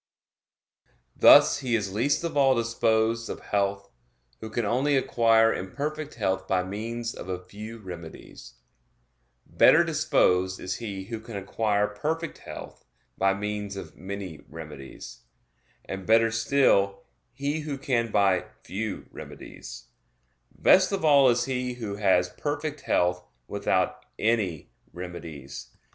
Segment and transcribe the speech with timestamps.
[1.15, 3.91] Thus he is least of all disposed of health,
[4.39, 8.55] who can only acquire imperfect health by means of a few remedies;
[9.45, 12.83] better disposed is he who can acquire perfect health
[13.15, 15.19] by means of many remedies;
[15.85, 19.89] and better still, he who can by few remedies;
[20.51, 25.67] best of all is he who has perfect health without any remedies.